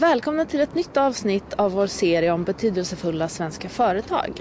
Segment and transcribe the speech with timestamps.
[0.00, 4.40] Välkomna till ett nytt avsnitt av vår serie om betydelsefulla svenska företag.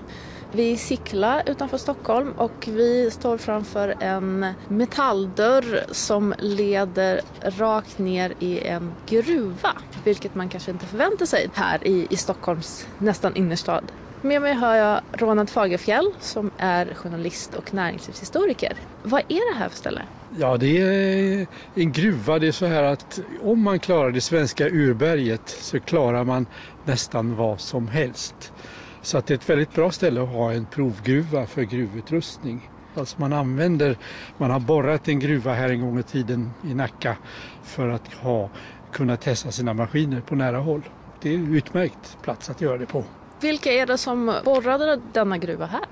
[0.51, 7.97] Vi är i Sickla utanför Stockholm och vi står framför en metalldörr som leder rakt
[7.97, 9.81] ner i en gruva.
[10.03, 13.91] Vilket man kanske inte förväntar sig här i, i Stockholms nästan innerstad.
[14.21, 18.79] Med mig har jag Ronald Fagerfjell som är journalist och näringslivshistoriker.
[19.01, 20.07] Vad är det här för ställe?
[20.31, 22.39] Ja, det är en gruva.
[22.39, 26.47] Det är så här att om man klarar det svenska urberget så klarar man
[26.83, 28.53] nästan vad som helst.
[29.01, 32.69] Så att det är ett väldigt bra ställe att ha en provgruva för gruvutrustning.
[32.93, 33.97] Alltså man använder,
[34.37, 37.17] man har borrat en gruva här en gång i tiden i Nacka
[37.61, 38.51] för att ha,
[38.89, 40.89] kunna testa sina maskiner på nära håll.
[41.19, 43.05] Det är en utmärkt plats att göra det på.
[43.41, 45.85] Vilka är det som borrade denna gruva här?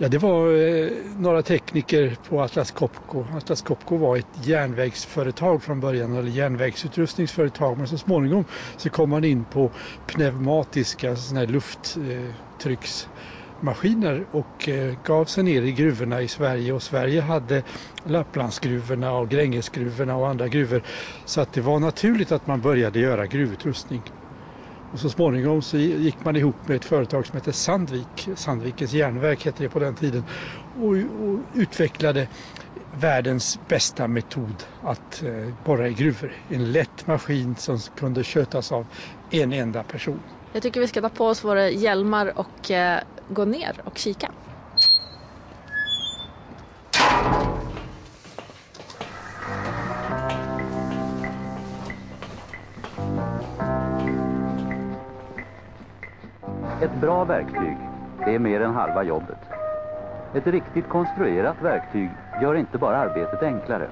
[0.00, 3.26] Ja, det var eh, några tekniker på Atlas Copco.
[3.36, 7.78] Atlas Copco var ett järnvägsföretag från början, eller järnvägsutrustningsföretag.
[7.78, 8.44] Men så småningom
[8.76, 9.72] så kom man in på
[10.06, 16.72] pneumatiska såna här lufttrycksmaskiner och eh, gav sig ner i gruvorna i Sverige.
[16.72, 17.62] Och Sverige hade
[18.02, 20.82] Lapplandsgruvorna och Grängesgruvorna och andra gruvor.
[21.24, 24.04] Så att det var naturligt att man började göra gruvutrustning.
[24.90, 29.44] Och så småningom så gick man ihop med ett företag som hette Sandvik, Sandvikens järnverk
[29.44, 30.24] hette det på den tiden,
[30.74, 30.90] och,
[31.26, 32.28] och utvecklade
[32.90, 36.32] världens bästa metod att eh, borra i gruvor.
[36.46, 38.86] En lätt maskin som kunde skötas av
[39.30, 40.22] en enda person.
[40.52, 44.32] Jag tycker vi ska ta på oss våra hjälmar och eh, gå ner och kika.
[57.00, 57.76] Bra verktyg
[58.26, 59.38] är mer än halva jobbet.
[60.34, 62.10] Ett riktigt konstruerat verktyg
[62.42, 63.88] gör inte bara arbetet enklare.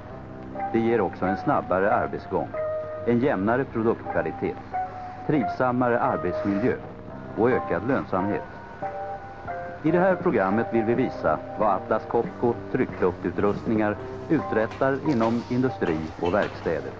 [0.72, 2.48] Det ger också en snabbare arbetsgång,
[3.06, 4.56] en jämnare produktkvalitet,
[5.26, 6.76] trivsammare arbetsmiljö
[7.36, 8.48] och ökad lönsamhet.
[9.82, 13.96] I det här programmet vill vi visa vad Atlas Copco tryckluftutrustningar
[14.28, 16.92] uträttar inom industri och verkstäder.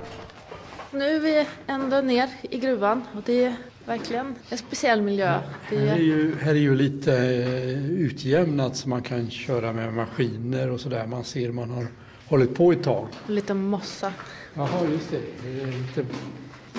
[0.97, 5.41] Nu är vi ändå ner i gruvan och det är verkligen en speciell miljö.
[5.71, 5.87] Det är...
[5.87, 10.71] Här, är ju, här är ju lite eh, utjämnat så man kan köra med maskiner
[10.71, 11.07] och sådär.
[11.07, 11.87] Man ser man har
[12.27, 13.09] hållit på ett tag.
[13.27, 14.13] Lite mossa.
[14.55, 15.21] Jaha, just det.
[15.43, 16.07] Det lite,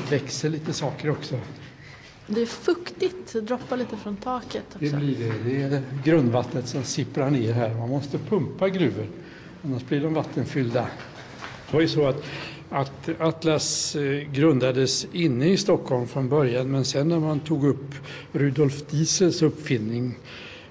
[0.10, 1.40] växer lite saker också.
[2.28, 4.80] Det är fuktigt, det droppar lite från taket också.
[4.80, 5.50] Det blir det.
[5.50, 7.74] Det är grundvattnet som sipprar ner här.
[7.74, 9.08] Man måste pumpa gruvor,
[9.64, 10.88] annars blir de vattenfyllda.
[11.68, 12.26] Det var ju så att
[12.70, 17.96] att Atlas eh, grundades inne i Stockholm från början men sen när man tog upp
[18.32, 20.16] Rudolf Diesels uppfinning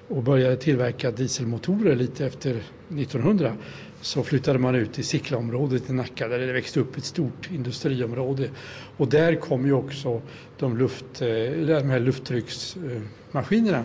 [0.07, 2.49] och började tillverka dieselmotorer lite efter
[2.89, 3.53] 1900
[4.01, 8.49] så flyttade man ut till Sicklaområdet i Nacka där det växte upp ett stort industriområde.
[8.97, 10.21] Och där kom ju också
[10.59, 11.27] de, luft, eh,
[11.67, 13.83] de här lufttrycksmaskinerna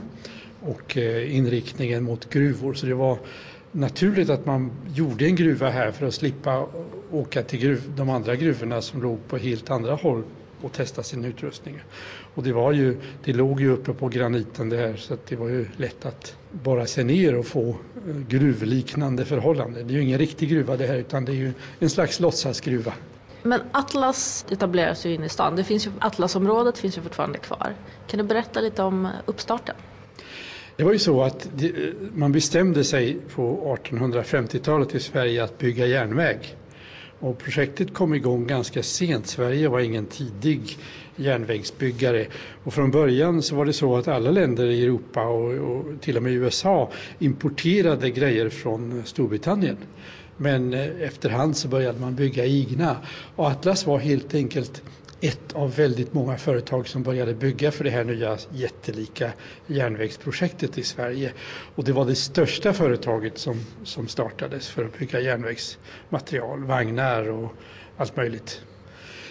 [0.61, 2.75] och eh, inriktningen mot gruvor.
[2.75, 3.19] Så det var
[3.72, 6.66] naturligt att man gjorde en gruva här för att slippa
[7.12, 10.22] åka till gruv, de andra gruvorna som låg på helt andra håll
[10.62, 11.81] och testa sin utrustning.
[12.34, 15.49] Och det, var ju, det låg ju uppe på graniten det här så det var
[15.49, 19.87] ju lätt att borra sig ner och få eh, gruvliknande förhållanden.
[19.87, 22.93] Det är ju ingen riktig gruva det här utan det är ju en slags låtsasgruva.
[23.43, 25.56] Men Atlas etableras ju inne i stan.
[25.56, 27.75] Det finns ju, Atlasområdet finns ju fortfarande kvar.
[28.06, 29.75] Kan du berätta lite om uppstarten?
[30.77, 31.49] Det var ju så att
[32.15, 36.56] man bestämde sig på 1850-talet i Sverige att bygga järnväg.
[37.21, 39.27] Och projektet kom igång ganska sent.
[39.27, 40.78] Sverige var ingen tidig
[41.16, 42.27] järnvägsbyggare.
[42.65, 46.16] Och från början så var det så att alla länder i Europa och, och till
[46.16, 49.77] och med USA importerade grejer från Storbritannien.
[50.37, 52.97] Men eh, efterhand så började man bygga egna.
[53.37, 54.83] Och Atlas var helt enkelt
[55.22, 59.33] ett av väldigt många företag som började bygga för det här nya jättelika
[59.66, 61.33] järnvägsprojektet i Sverige.
[61.75, 67.53] Och det var det största företaget som, som startades för att bygga järnvägsmaterial, vagnar och
[67.97, 68.62] allt möjligt.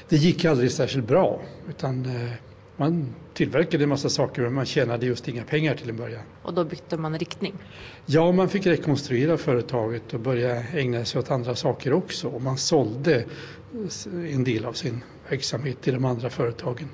[0.09, 2.31] Det gick aldrig särskilt bra utan eh,
[2.81, 6.21] man tillverkade en massa saker men man tjänade just inga pengar till en början.
[6.43, 7.53] Och då bytte man riktning?
[8.05, 12.27] Ja, man fick rekonstruera företaget och börja ägna sig åt andra saker också.
[12.27, 13.25] Och man sålde
[14.13, 16.89] en del av sin verksamhet till de andra företagen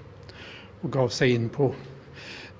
[0.81, 1.75] och gav sig in på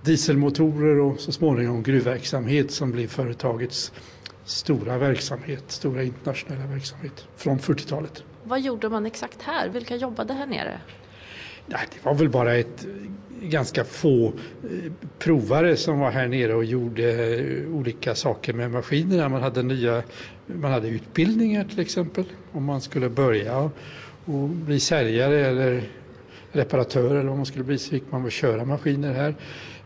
[0.01, 3.91] dieselmotorer och så småningom gruvverksamhet som blev företagets
[4.45, 8.23] stora verksamhet, stora internationella verksamhet från 40-talet.
[8.43, 9.69] Vad gjorde man exakt här?
[9.69, 10.81] Vilka jobbade här nere?
[11.67, 16.53] Nej, det var väl bara ett eh, ganska få eh, provare som var här nere
[16.53, 19.29] och gjorde eh, olika saker med maskinerna.
[19.29, 20.03] Man hade, nya,
[20.45, 23.71] man hade utbildningar till exempel om man skulle börja
[24.25, 25.83] och bli säljare eller
[26.51, 29.35] reparatör eller vad man skulle bli så fick man väl köra maskiner här.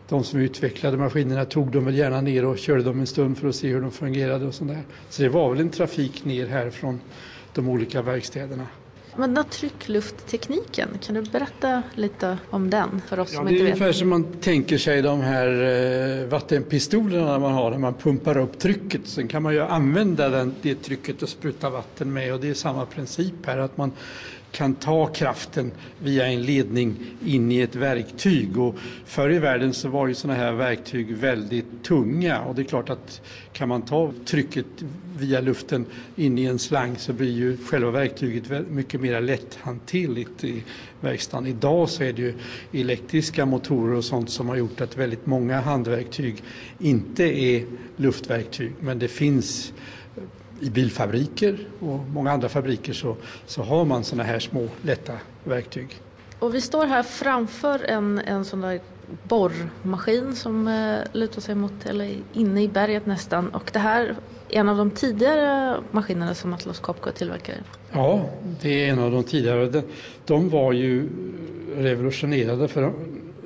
[0.08, 3.48] De som utvecklade maskinerna tog dem väl gärna ner och körde dem en stund för
[3.48, 4.82] att se hur de fungerade och sådär.
[5.08, 7.00] Så det var väl en trafik ner här från
[7.54, 8.66] de olika verkstäderna.
[9.16, 13.52] Men den här trycklufttekniken, kan du berätta lite om den för oss ja, som inte
[13.52, 13.62] vet?
[13.62, 15.48] Det är ungefär som man tänker sig de här
[16.22, 19.00] eh, vattenpistolerna man har när man pumpar upp trycket.
[19.04, 22.54] Sen kan man ju använda den, det trycket och spruta vatten med och det är
[22.54, 23.92] samma princip här att man
[24.52, 26.96] kan ta kraften via en ledning
[27.26, 28.58] in i ett verktyg.
[28.58, 32.64] Och förr i världen så var ju sådana här verktyg väldigt tunga och det är
[32.64, 33.20] klart att
[33.52, 34.66] kan man ta trycket
[35.18, 40.62] via luften in i en slang så blir ju själva verktyget mycket mer lätthanterligt i
[41.00, 41.46] verkstaden.
[41.46, 42.34] Idag så är det ju
[42.72, 46.42] elektriska motorer och sånt som har gjort att väldigt många handverktyg
[46.78, 47.64] inte är
[47.96, 49.72] luftverktyg men det finns
[50.62, 53.16] i bilfabriker och många andra fabriker så,
[53.46, 55.12] så har man sådana här små lätta
[55.44, 56.00] verktyg.
[56.38, 58.80] Och vi står här framför en, en sån där
[59.22, 63.48] borrmaskin som eh, lutar sig mot, eller inne i berget nästan.
[63.48, 64.16] Och det här
[64.48, 67.58] är en av de tidigare maskinerna som Atlas Copco tillverkade.
[67.92, 68.24] Ja,
[68.60, 69.68] det är en av de tidigare.
[69.68, 69.82] De,
[70.24, 71.08] de var ju
[71.76, 72.92] revolutionerade för,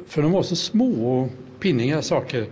[0.07, 1.31] för de var så små och
[1.61, 2.47] pinniga saker.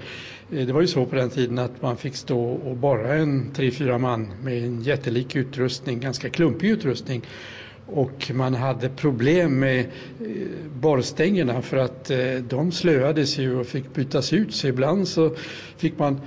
[0.54, 3.50] Eh, det var ju så på den tiden att man fick stå och borra en
[3.54, 7.22] tre, fyra man med en jättelik utrustning, ganska klumpig utrustning.
[7.86, 9.86] Och man hade problem med eh,
[10.80, 12.18] borrstängerna för att eh,
[12.48, 14.54] de slöades ju och fick bytas ut.
[14.54, 15.34] Så ibland så
[15.76, 16.20] fick man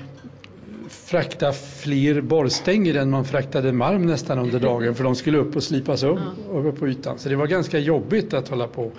[0.90, 5.64] frakta fler borrstänger än man fraktade malm nästan under dagen för de skulle upp och
[5.64, 6.20] slipas upp
[6.52, 7.20] uppe på ytan.
[7.20, 8.92] Så det var ganska jobbigt att hålla på.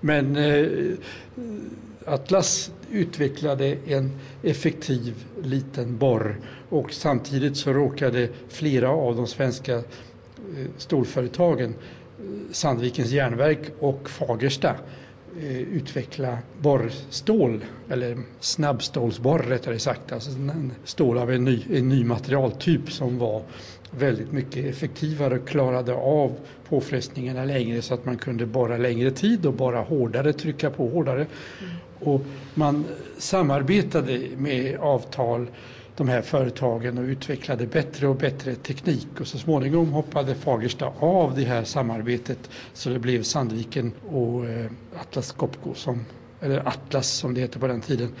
[0.00, 0.36] Men
[2.10, 4.10] Atlas utvecklade en
[4.42, 9.82] effektiv liten borr och samtidigt så råkade flera av de svenska eh,
[10.76, 11.74] storföretagen, stålföretagen,
[12.52, 14.74] Sandvikens järnverk och Fagersta,
[15.40, 20.30] eh, utveckla borrstål, eller snabbstålsborr rättare sagt, alltså
[20.84, 23.42] stål av en ny, en ny materialtyp som var
[23.90, 26.36] väldigt mycket effektivare och klarade av
[26.68, 31.26] påfrestningarna längre så att man kunde borra längre tid och borra hårdare, trycka på hårdare.
[31.60, 31.72] Mm.
[32.00, 32.20] Och
[32.54, 32.84] man
[33.18, 35.46] samarbetade med avtal
[35.96, 41.34] de här företagen och utvecklade bättre och bättre teknik och så småningom hoppade Fagersta av
[41.34, 44.70] det här samarbetet så det blev Sandviken och eh,
[45.00, 46.04] Atlas Copco, som,
[46.40, 48.12] eller Atlas som det hette på den tiden,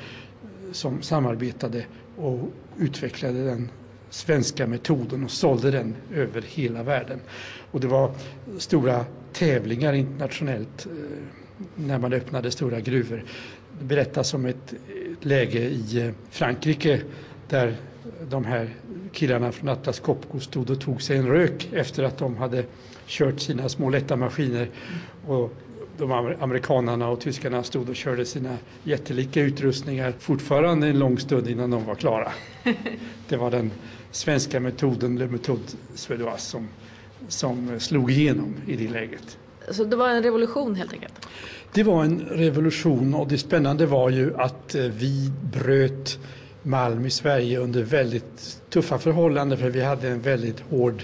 [0.72, 1.84] som samarbetade
[2.16, 2.38] och
[2.78, 3.70] utvecklade den
[4.10, 7.20] svenska metoden och sålde den över hela världen.
[7.70, 8.12] Och det var
[8.58, 10.92] stora tävlingar internationellt eh,
[11.74, 13.24] när man öppnade stora gruvor.
[13.80, 14.72] Berättas om ett,
[15.12, 17.00] ett läge i eh, Frankrike
[17.48, 17.76] där
[18.30, 18.74] de här
[19.12, 22.64] killarna från Atlas Copco stod och tog sig en rök efter att de hade
[23.06, 24.70] kört sina små lätta maskiner.
[25.26, 25.54] Och
[25.98, 31.70] de amerikanarna och tyskarna stod och körde sina jättelika utrustningar fortfarande en lång stund innan
[31.70, 32.32] de var klara.
[33.28, 33.70] Det var den
[34.10, 36.68] svenska metoden, Le Méthode Suédoise, som,
[37.28, 39.38] som slog igenom i det läget.
[39.68, 41.26] Så det var en revolution helt enkelt?
[41.72, 46.18] Det var en revolution och det spännande var ju att eh, vi bröt
[46.62, 51.02] malm i Sverige under väldigt tuffa förhållanden för vi hade en väldigt hård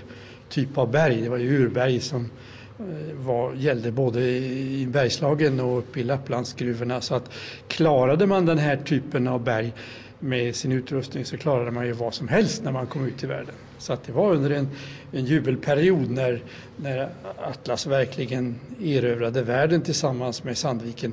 [0.49, 1.21] typ av berg.
[1.21, 2.31] Det var ju urberg som
[2.79, 7.01] eh, var, gällde både i Bergslagen och uppe i Lapplandsgruvorna.
[7.01, 7.31] Så att
[7.69, 9.73] klarade man den här typen av berg
[10.19, 13.27] med sin utrustning så klarade man ju vad som helst när man kom ut i
[13.27, 13.55] världen.
[13.79, 14.69] Så att det var under en,
[15.13, 16.43] en jubelperiod när,
[16.77, 21.13] när Atlas verkligen erövrade världen tillsammans med Sandviken.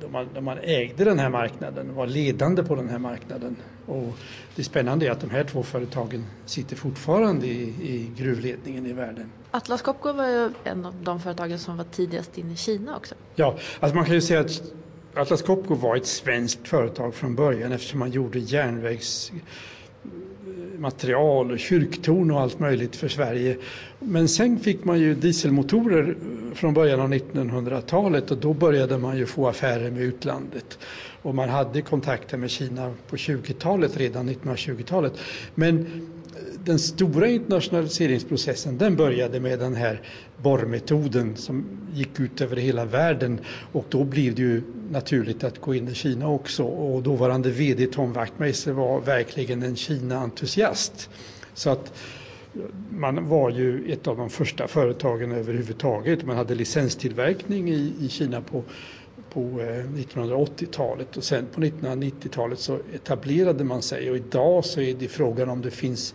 [0.00, 3.56] Då man, då man ägde den här marknaden, var ledande på den här marknaden.
[3.86, 4.14] Och
[4.56, 9.30] det spännande är att de här två företagen sitter fortfarande i, i gruvledningen i världen.
[9.50, 13.14] Atlas Copco var ju en av de företagen som var tidigast in i Kina också.
[13.34, 14.62] Ja, alltså man kan ju säga att
[15.14, 18.38] Atlas Copco var ett svenskt företag från början eftersom man gjorde
[20.82, 23.56] material, och kyrktorn och allt möjligt för Sverige.
[23.98, 26.16] Men sen fick man ju dieselmotorer
[26.54, 30.78] från början av 1900-talet och då började man ju få affärer med utlandet.
[31.22, 35.12] Och man hade kontakter med Kina på 20-talet, redan 1920-talet.
[35.54, 35.86] Men
[36.64, 40.02] den stora internationaliseringsprocessen den började med den här
[40.36, 41.64] borrmetoden som
[41.94, 43.40] gick ut över hela världen
[43.72, 47.86] och då blev det ju naturligt att gå in i Kina också och dåvarande VD
[47.86, 51.10] Tom Wachtmeister var verkligen en Kina-entusiast.
[51.54, 51.92] Så att
[52.90, 56.26] man var ju ett av de första företagen överhuvudtaget.
[56.26, 58.64] Man hade licenstillverkning i, i Kina på
[59.32, 64.94] på eh, 1980-talet och sen på 1990-talet så etablerade man sig och idag så är
[64.94, 66.14] det frågan om det finns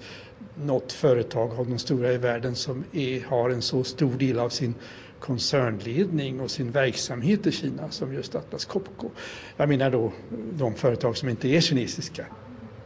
[0.62, 4.50] något företag av de stora i världen som är, har en så stor del av
[4.50, 4.76] sin
[5.20, 9.10] koncernledning och sin verksamhet i Kina som just Atlas Copco.
[9.58, 10.12] Jag menar då
[10.54, 12.26] de företag som inte är kinesiska.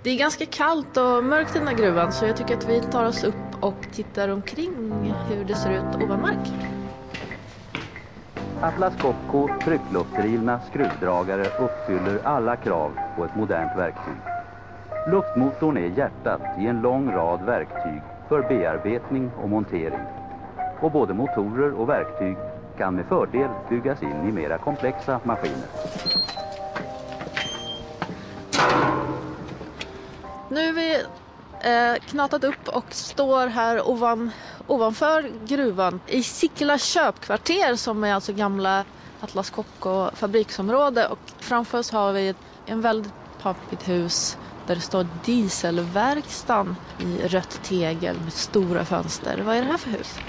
[0.03, 2.81] Det är ganska kallt och mörkt i den här gruvan så jag tycker att vi
[2.81, 4.73] tar oss upp och tittar omkring
[5.29, 6.47] hur det ser ut ovan mark.
[8.61, 14.40] Atlas Copco tryckluftdrivna skruvdragare uppfyller alla krav på ett modernt verktyg.
[15.07, 20.05] Luftmotorn är hjärtat i en lång rad verktyg för bearbetning och montering.
[20.81, 22.37] Och både motorer och verktyg
[22.77, 25.69] kan med fördel byggas in i mera komplexa maskiner.
[30.49, 30.93] Nu är vi
[31.63, 34.31] eh, knatat upp och står här ovan,
[34.67, 38.85] ovanför gruvan i Sickla köpkvarter som är alltså gamla
[39.19, 44.37] Atlas Copco fabriksområde och framför oss har vi en väldigt pampigt hus
[44.79, 49.37] står dieselverkstan i rött tegel med stora fönster.
[49.45, 50.19] Vad är det här för hus?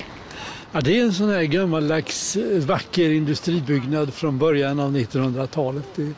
[0.72, 6.16] Ja, det är en sån här gammaldags vacker industribyggnad från början av 1900-talet.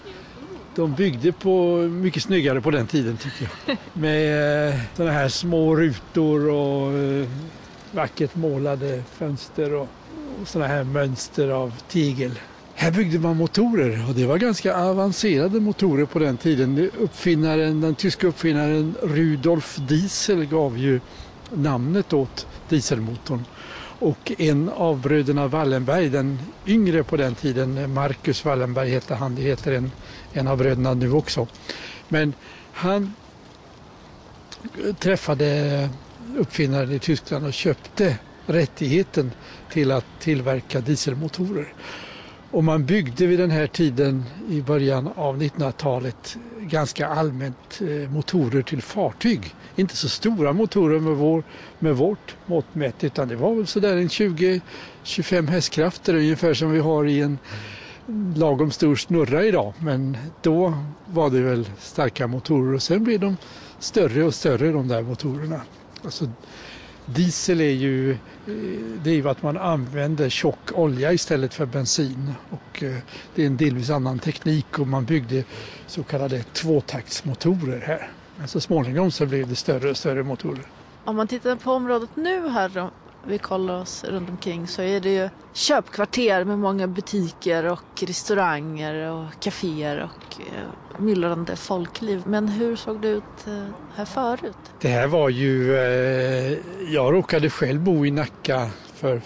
[0.74, 3.76] De byggde på mycket snyggare på den tiden tycker jag.
[3.92, 7.28] Med eh, sådana här små rutor och eh,
[7.90, 9.88] vackert målade fönster och,
[10.46, 12.38] sådana här mönster av tegel.
[12.74, 16.90] Här byggde man motorer och det var ganska avancerade motorer på den tiden.
[16.98, 21.00] Uppfinnaren, den tyska uppfinnaren Rudolf Diesel gav ju
[21.54, 23.44] namnet åt dieselmotorn.
[23.98, 29.42] Och en av bröderna Wallenberg, den yngre på den tiden, Marcus Wallenberg hette han, det
[29.42, 29.90] heter en,
[30.32, 31.46] en av bröderna nu också.
[32.08, 32.32] Men
[32.72, 33.14] han
[34.98, 35.88] träffade
[36.38, 39.32] uppfinnaren i Tyskland och köpte rättigheten
[39.70, 41.72] till att tillverka dieselmotorer.
[42.54, 48.62] Och man byggde vid den här tiden i början av 1900-talet ganska allmänt eh, motorer
[48.62, 49.54] till fartyg.
[49.76, 51.42] Inte så stora motorer med, vår,
[51.78, 56.78] med vårt mått mätt utan det var väl sådär en 20-25 hästkrafter ungefär som vi
[56.78, 57.38] har i en
[58.36, 59.74] lagom stor snurra idag.
[59.78, 60.74] Men då
[61.06, 63.36] var det väl starka motorer och sen blev de
[63.78, 65.60] större och större de där motorerna.
[66.04, 66.28] Alltså,
[67.06, 68.16] Diesel är ju, eh,
[69.02, 72.34] det är ju att man använder tjock olja istället för bensin.
[72.50, 72.96] Och eh,
[73.34, 75.44] det är en delvis annan teknik och man byggde
[75.86, 78.10] så kallade tvåtaktsmotorer här.
[78.38, 80.66] Men så småningom så blev det större och större motorer.
[81.04, 82.90] Om man tittar på området nu här
[83.26, 88.94] vi kollar oss runt omkring så är det ju köpkvarter med många butiker och restauranger
[89.10, 92.22] och kaféer och eh, myllrande folkliv.
[92.26, 94.58] Men hur såg det ut eh, här förut?
[94.78, 96.58] Det här var ju, eh,
[96.94, 99.22] jag råkade själv bo i Nacka för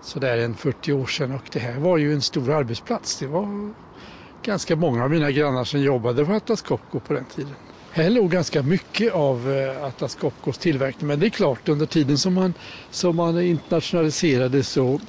[0.00, 3.18] sådär en 40 år sedan och det här var ju en stor arbetsplats.
[3.18, 3.74] Det var
[4.42, 7.54] ganska många av mina grannar som jobbade på Atlas Copco på den tiden.
[7.92, 12.18] Här låg ganska mycket av eh, Atlas Copcos tillverkning men det är klart under tiden
[12.18, 12.54] som man,
[12.90, 15.00] som man internationaliserade så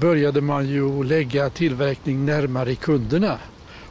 [0.00, 3.38] började man ju lägga tillverkning närmare kunderna.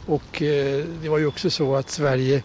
[0.05, 2.43] Och eh, det var ju också så att Sverige,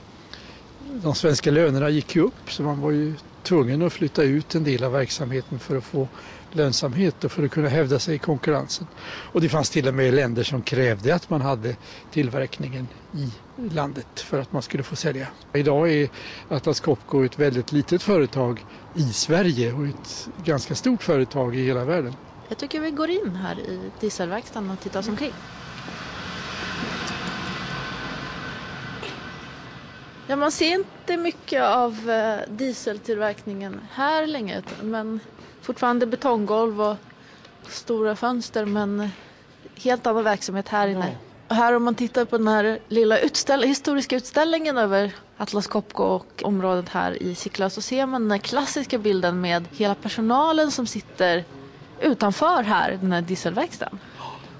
[1.02, 4.64] de svenska lönerna gick ju upp så man var ju tvungen att flytta ut en
[4.64, 6.08] del av verksamheten för att få
[6.54, 8.88] lönsamhet och för att kunna hävda sig i konkurrensen.
[9.32, 11.76] Och det fanns till och med länder som krävde att man hade
[12.10, 15.28] tillverkningen i landet för att man skulle få sälja.
[15.52, 16.08] Idag är
[16.48, 21.84] Atlas Copco ett väldigt litet företag i Sverige och ett ganska stort företag i hela
[21.84, 22.16] världen.
[22.48, 25.32] Jag tycker vi går in här i dieselverkstaden och tittar oss omkring.
[30.26, 35.20] Ja, man ser inte mycket av eh, dieseltillverkningen här längre men
[35.64, 36.96] fortfarande betonggolv och
[37.68, 39.08] stora fönster men
[39.74, 41.08] helt annan verksamhet här inne.
[41.08, 41.16] Ja.
[41.48, 46.02] Och här om man tittar på den här lilla utställ historiska utställningen över Atlas Copco
[46.02, 50.70] och området här i Sickla så ser man den här klassiska bilden med hela personalen
[50.70, 51.44] som sitter
[52.00, 53.98] utanför här, den här dieselverkstaden.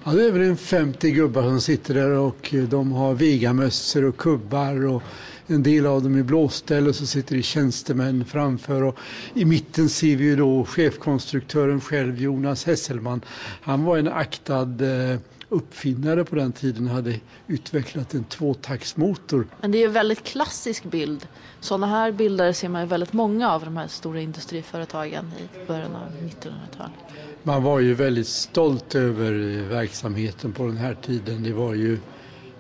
[0.05, 4.17] Ja, det är väl en 50 gubbar som sitter där och de har vegamössor och
[4.17, 5.03] kubbar och
[5.47, 8.99] en del av dem i blåställ och så sitter det tjänstemän framför och
[9.35, 13.21] i mitten ser vi ju då chefkonstruktören själv, Jonas Hesselman.
[13.61, 19.47] Han var en aktad eh, uppfinnare på den tiden hade utvecklat en tvåtaktsmotor.
[19.61, 21.29] Men det är ju en väldigt klassisk bild.
[21.61, 25.97] Sådana här bilder ser man ju väldigt många av de här stora industriföretagen i början
[25.97, 26.95] av 1900-talet.
[27.43, 29.33] Man var ju väldigt stolt över
[29.69, 31.43] verksamheten på den här tiden.
[31.43, 31.99] Det, var ju,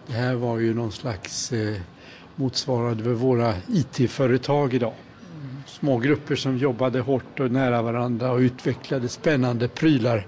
[0.06, 1.76] det här var ju någon slags eh,
[2.36, 4.92] motsvarade våra IT-företag idag.
[5.66, 10.26] Små grupper som jobbade hårt och nära varandra och utvecklade spännande prylar.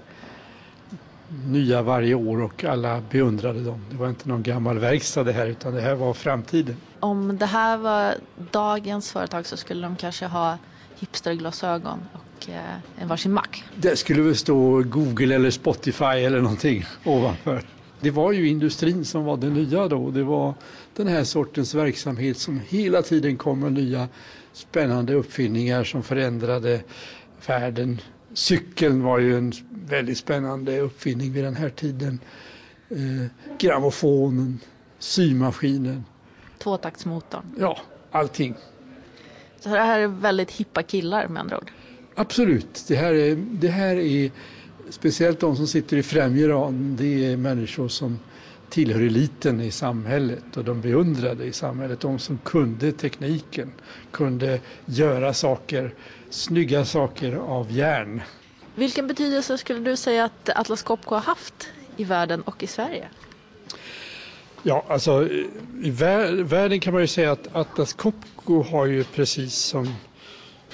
[1.45, 3.85] Nya varje år och alla beundrade dem.
[3.91, 6.75] Det var inte någon gammal verkstad det här utan det här var framtiden.
[6.99, 8.15] Om det här var
[8.51, 10.57] dagens företag så skulle de kanske ha
[10.99, 13.63] hipsterglasögon och och eh, en varsin mack.
[13.75, 17.63] Det skulle väl stå Google eller Spotify eller någonting ovanför.
[17.99, 20.11] Det var ju industrin som var det nya då.
[20.11, 20.53] Det var
[20.95, 24.07] den här sortens verksamhet som hela tiden kom med nya
[24.53, 26.81] spännande uppfinningar som förändrade
[27.47, 28.01] världen.
[28.33, 32.19] Cykeln var ju en väldigt spännande uppfinning vid den här tiden.
[32.89, 33.25] Eh,
[33.59, 34.59] grammofonen,
[34.99, 36.03] symaskinen.
[36.57, 37.45] Tvåtaktsmotorn.
[37.59, 37.77] Ja,
[38.11, 38.55] allting.
[39.59, 41.71] Så det här är väldigt hippa killar med andra ord.
[42.15, 42.85] Absolut.
[42.87, 44.31] Det här är, det här är
[44.89, 46.95] speciellt de som sitter i främre raden.
[46.99, 48.19] Det är människor som
[48.69, 51.99] tillhör eliten i samhället och de beundrade i samhället.
[51.99, 53.71] De som kunde tekniken,
[54.11, 55.93] kunde göra saker,
[56.29, 58.21] snygga saker av järn.
[58.75, 63.07] Vilken betydelse skulle du säga att Atlas Copco har haft i världen och i Sverige?
[64.63, 65.29] Ja, alltså
[65.83, 65.89] i
[66.43, 69.93] världen kan man ju säga att Atlas Copco har ju precis som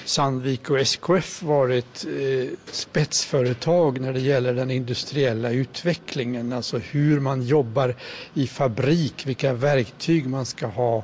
[0.04, 6.52] Sandvik och SKF varit eh, spetsföretag när det gäller den industriella utvecklingen.
[6.52, 7.94] Alltså hur man jobbar
[8.34, 10.96] i fabrik, vilka verktyg man ska ha,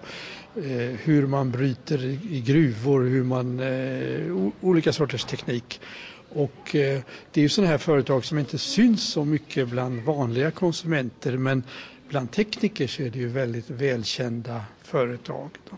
[0.56, 5.80] eh, hur man bryter i gruvor, hur man, eh, olika sorters teknik.
[6.28, 7.00] Och eh,
[7.32, 11.62] det är ju sådana här företag som inte syns så mycket bland vanliga konsumenter men
[12.08, 15.50] bland tekniker så är det ju väldigt välkända företag.
[15.70, 15.76] Då.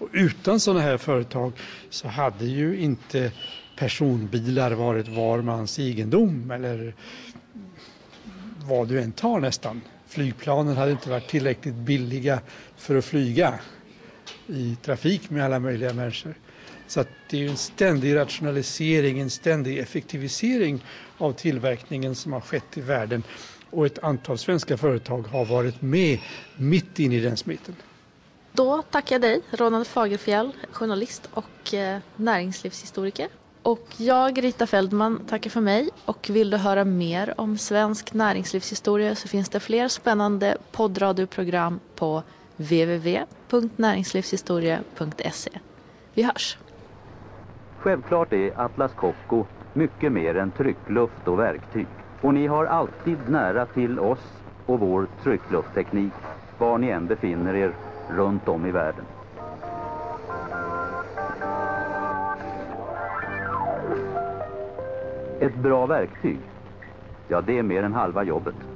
[0.00, 1.52] Och utan sådana här företag
[1.90, 3.32] så hade ju inte
[3.76, 6.94] personbilar varit var mans egendom eller
[8.56, 9.80] vad du än tar nästan.
[10.06, 12.40] Flygplanen hade inte varit tillräckligt billiga
[12.76, 13.54] för att flyga
[14.46, 16.34] i trafik med alla möjliga människor.
[16.86, 20.84] Så det är en ständig rationalisering, en ständig effektivisering
[21.18, 23.22] av tillverkningen som har skett i världen
[23.70, 26.18] och ett antal svenska företag har varit med
[26.54, 27.76] mitt in i den smitten.
[28.52, 33.28] Då tackar jag dig, Ronald Fagerfjell, journalist och eh, näringslivshistoriker.
[33.62, 35.88] Och jag, Rita Feldman, tackar för mig.
[36.04, 42.22] Och vill du höra mer om svensk näringslivshistoria så finns det fler spännande poddradioprogram på
[42.56, 45.50] www.näringslivshistoria.se.
[46.14, 46.58] Vi hörs!
[47.76, 51.88] Självklart är Atlas Copco mycket mer än tryckluft och verktyg.
[52.20, 56.14] Och ni har alltid nära till oss och vår tryckluftteknik
[56.58, 57.74] var ni än befinner er
[58.16, 59.04] runt om i världen.
[65.40, 66.40] Ett bra verktyg,
[67.28, 68.69] ja det är mer än halva jobbet.